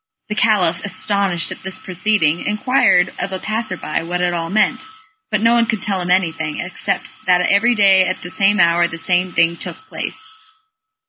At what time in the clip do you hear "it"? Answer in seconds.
4.19-4.33